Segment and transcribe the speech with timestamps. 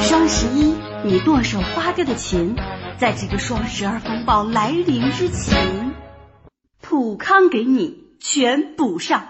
[0.00, 2.54] 双十一，你剁手花掉的钱，
[2.98, 5.94] 在这个双十二风暴来临之前，
[6.80, 9.24] 普康给你全补上。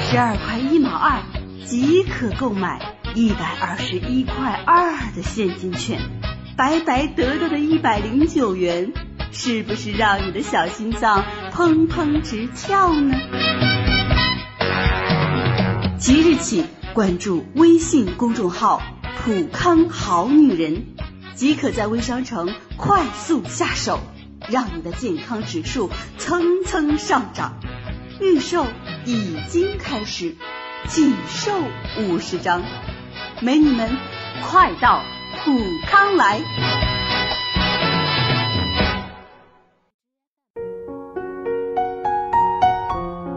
[0.00, 1.22] 十二块一毛二
[1.64, 6.00] 即可购买一百二十一块二的现金券，
[6.56, 8.92] 白白得到的一百零九元，
[9.32, 13.16] 是不是让你的小心脏砰砰直跳呢？
[15.98, 18.82] 即日起关注微信公众号
[19.24, 20.84] “普康好女人”，
[21.34, 24.00] 即可在微商城快速下手，
[24.50, 25.88] 让你的健康指数
[26.18, 27.54] 蹭蹭上涨。
[28.20, 28.66] 预售
[29.06, 30.36] 已经开始，
[30.88, 31.52] 仅售
[32.06, 32.62] 五十张，
[33.40, 33.96] 美女们
[34.42, 35.02] 快到
[35.42, 36.42] 普康来！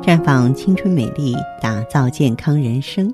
[0.03, 3.13] 绽放青春美丽，打造健康人生。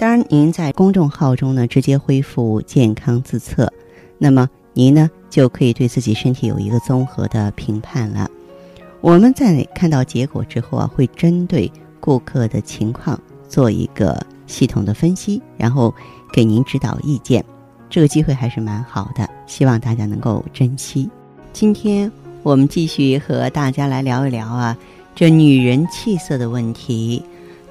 [0.00, 3.70] 当然，您在公众号中呢直接恢复健康自测，
[4.16, 8.26] 那么您呢就可以对自己身体有一个综合的评判了。
[9.02, 15.94] 我们在看到结果之后啊，会针对顾客的情况做一个系统的分析，然后
[16.32, 17.44] 给您指导意见。
[17.90, 21.10] 这个机会还是蛮好的，希望大家能够珍惜。
[21.52, 22.10] 今天
[22.42, 24.74] 我们继续和大家来聊一聊啊，
[25.14, 27.22] 这女人气色的问题。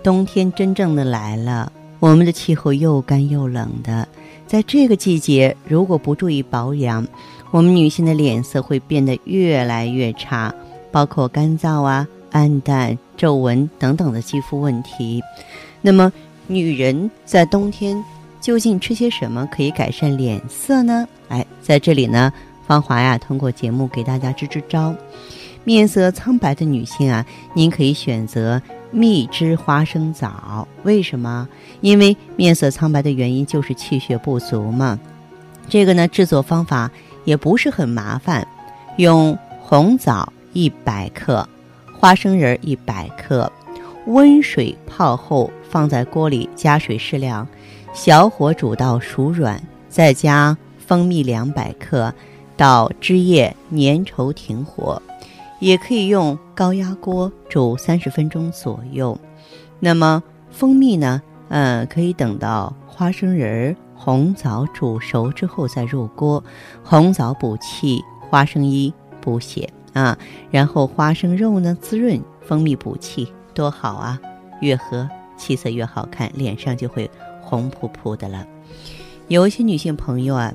[0.04, 4.08] 冬天真正的来了，我们的气候又干又冷的，
[4.48, 7.06] 在这个季节如果不注意保养，
[7.52, 10.54] 我们女性的脸色会变得越来越差。
[10.92, 15.22] 包括干燥啊、暗淡、皱纹等等的肌肤问题。
[15.82, 16.12] 那么，
[16.48, 18.04] 女人在冬天
[18.42, 21.08] 究竟吃些什么可以改善脸色呢？
[21.28, 22.34] 哎，在这里呢，
[22.66, 24.96] 芳华呀，通过节目给大家支支招。
[25.64, 28.60] 面色苍白的女性啊，您可以选择
[28.92, 30.68] 蜜汁花生枣。
[30.84, 31.48] 为什么？
[31.82, 35.00] 因为面色苍白的原因就是气血不足嘛。
[35.68, 36.90] 这个呢，制作方法
[37.26, 38.48] 也不是很麻烦，
[38.98, 40.32] 用红枣。
[40.52, 41.48] 一百克
[42.00, 43.50] 花生仁一百克，
[44.08, 47.48] 温水泡后放在锅里，加水适量，
[47.94, 52.12] 小火煮到熟软，再加蜂蜜两百克，
[52.58, 55.00] 到汁液粘稠停火。
[55.60, 59.18] 也可以用高压锅煮三十分钟左右。
[59.80, 61.22] 那么蜂蜜呢？
[61.50, 66.44] 嗯，可以等到花生仁、红枣煮熟之后再入锅。
[66.84, 69.70] 红枣补气，花生衣补血。
[69.94, 70.16] 啊，
[70.52, 74.22] 然后花生肉呢滋润，蜂蜜补气，多好啊！
[74.62, 77.10] 越喝气色越好看，脸上就会
[77.42, 78.46] 红扑扑的了。
[79.30, 80.54] 有一些女性朋友啊，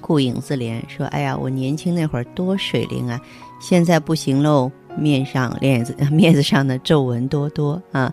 [0.00, 3.20] 顾影自怜，说：“哎呀，我年轻那会儿多水灵啊，
[3.62, 8.12] 现在不行喽，面上脸子 面子上的皱纹多多啊。”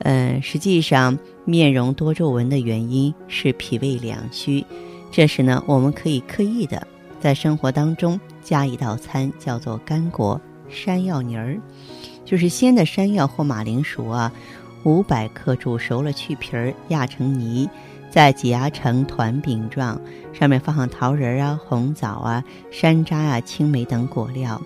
[0.00, 4.64] 嗯，实际上面容多皱纹的原因是脾胃两虚，
[5.10, 6.86] 这时呢，我们可以刻意的
[7.20, 8.18] 在生活当中。
[8.40, 11.60] 加一道餐叫做干果山药泥儿，
[12.24, 14.32] 就是鲜的山药或马铃薯啊，
[14.84, 17.68] 五百克煮熟了去皮儿压成泥，
[18.10, 20.00] 再挤压成团饼状，
[20.32, 24.60] 上面放上桃仁啊、红枣啊、山楂啊、青梅等果料，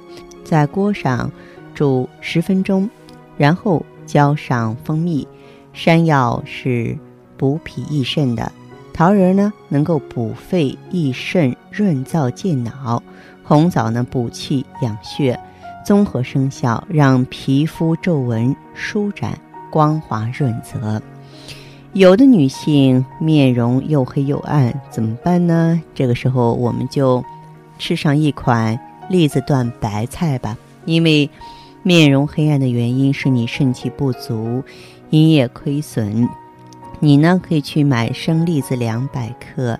[0.44, 1.30] 在锅上
[1.74, 2.88] 煮十分钟，
[3.36, 5.26] 然后浇上蜂蜜。
[5.72, 6.98] 山药是
[7.36, 8.52] 补脾益肾的，
[8.92, 13.02] 桃仁呢能够补肺益肾、润燥健脑。
[13.42, 15.38] 红枣呢，补气养血，
[15.84, 19.36] 综合生效，让皮肤皱纹舒展、
[19.70, 21.02] 光滑润泽。
[21.94, 25.78] 有的女性面容又黑又暗，怎么办呢？
[25.94, 27.22] 这个时候我们就
[27.78, 28.78] 吃上一款
[29.10, 30.56] 栗子段白菜吧。
[30.86, 31.28] 因为
[31.82, 34.64] 面容黑暗的原因是你肾气不足、
[35.10, 36.26] 阴液亏损。
[36.98, 39.78] 你呢，可以去买生栗子两百克，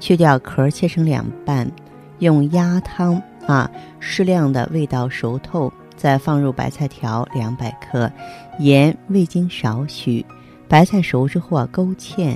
[0.00, 1.70] 去掉壳，切成两半。
[2.18, 3.70] 用鸭汤啊，
[4.00, 8.10] 适量的味道熟透，再放入白菜条两百克，
[8.58, 10.26] 盐、味精少许。
[10.72, 12.34] 白菜熟之后啊，勾芡。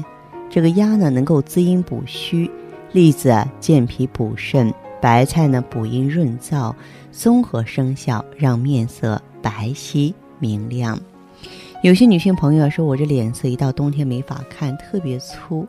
[0.50, 2.46] 这个鸭呢，能够滋阴补虚；
[2.92, 6.74] 栗子啊，健脾补肾；白菜呢，补阴润燥，
[7.10, 11.00] 综合生效，让面色白皙明亮。
[11.82, 15.66] 有些女性朋友说，我这脸色一到冬天没法看，特别粗。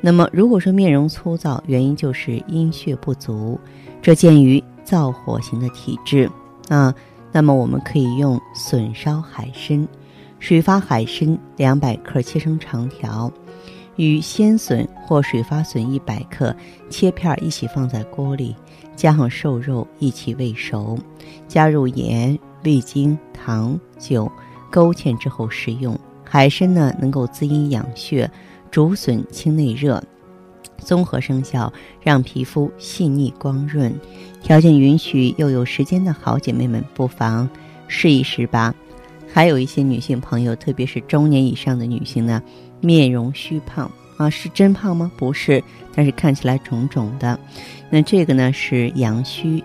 [0.00, 3.58] 那么，如果说面容粗糙，原因就是阴血不足，
[4.00, 6.30] 这见于燥火型的体质
[6.68, 6.94] 啊。
[7.32, 9.88] 那么，我们可以用笋烧海参，
[10.38, 13.32] 水发海参两百克切成长条，
[13.96, 16.54] 与鲜笋或水发笋一百克
[16.90, 18.54] 切片一起放在锅里，
[18.94, 20.98] 加上瘦肉一起煨熟，
[21.48, 24.30] 加入盐、味精、糖、酒，
[24.70, 25.98] 勾芡之后食用。
[26.24, 28.30] 海参呢，能够滋阴养血。
[28.70, 30.02] 竹笋清内热，
[30.78, 31.72] 综合生效，
[32.02, 33.94] 让皮肤细腻光润。
[34.42, 37.48] 条件允许又有时间的好姐妹们，不妨
[37.86, 38.74] 试一试吧。
[39.34, 42.40] 还有一些女性朋友，特别是中年以上的女性呢，
[42.80, 45.10] 面容虚胖啊，是真胖吗？
[45.16, 45.60] 不是，
[45.92, 47.36] 但是看起来肿肿的。
[47.90, 49.64] 那这个呢是阳虚，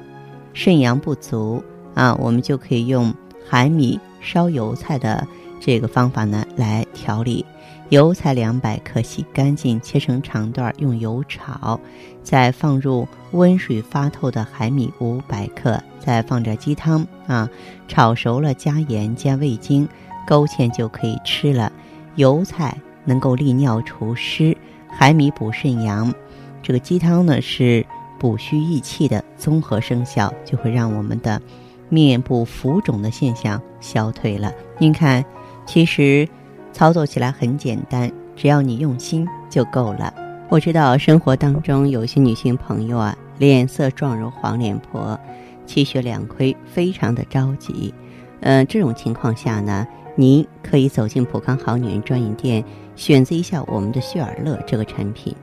[0.56, 1.64] 肾阳不足
[1.94, 3.14] 啊，我们就可以用
[3.48, 5.28] 海米烧油菜的
[5.60, 7.46] 这个方法呢来调理。
[7.90, 11.80] 油菜两百克，洗干净，切成长段，用油炒，
[12.22, 17.50] 再放入温水发透的海米五百克，再放点鸡汤啊，
[17.88, 19.90] 炒熟了加盐加味精，
[20.28, 21.72] 勾芡就可以吃了。
[22.16, 24.56] 油菜能够利尿除湿，
[24.88, 26.14] 海米补肾阳，
[26.62, 27.84] 这个鸡汤呢是
[28.20, 31.42] 补虚益气的综合生效，就会让我们的
[31.90, 34.54] 面部浮肿的现象消退了。
[34.78, 35.26] 您看，
[35.66, 36.30] 其实。
[36.72, 40.14] 操作起来很简单，只要你用心就够了。
[40.50, 45.20] 我知道生活当中有些女性朋友啊，脸色状如黄脸婆，
[45.66, 47.94] 气血两亏，非常的着急。
[48.42, 49.86] 嗯，这种情况下呢，
[50.16, 52.64] 您可以走进普康好女人专营店，
[52.96, 55.36] 选择一下我们的血尔乐这个产品。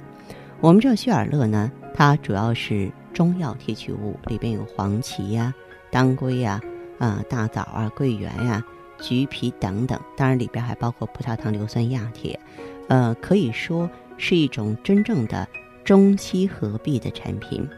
[0.61, 5.55] 我们这个血尔乐呢，它主要是中药提取物，里边有黄芪呀、
[5.91, 6.61] 当归呀、
[6.99, 8.65] 啊大枣啊、桂圆呀。
[9.01, 12.39] 橘皮等等，当然里边还包括葡萄糖硫酸亚铁，
[12.89, 15.47] 呃，可以说是一种真正的
[15.85, 17.69] 中西合璧的产品。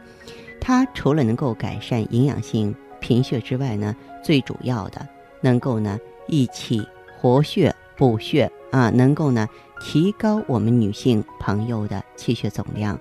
[0.61, 3.94] 它除了能够改善营养性贫血之外呢，
[4.25, 5.06] 最主要的
[5.41, 6.87] 能够呢益气
[7.17, 9.49] 活血补血啊，能够呢
[9.81, 12.99] 提高我们女性朋友的气血总量。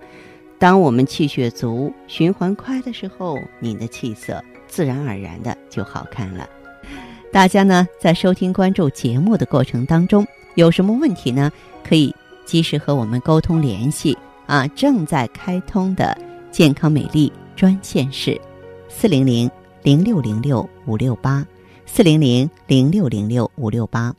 [0.60, 6.48] 当我们气血足、循环快的时候，你的气色自然而然的就好看了。
[7.32, 10.26] 大家呢，在收听关注节目的过程当中，
[10.56, 11.52] 有什么问题呢？
[11.84, 12.14] 可以
[12.46, 14.66] 及时和我们沟通联系啊！
[14.70, 16.18] 正在开通的
[16.52, 18.40] 健康美丽专线是
[18.90, 19.50] 四零零
[19.84, 21.46] 零六零六五六八
[21.86, 24.14] 四零零零六零六五六八。